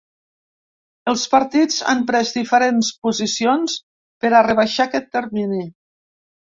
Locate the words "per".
4.25-4.35